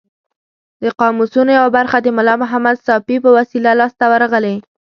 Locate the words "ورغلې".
4.11-4.55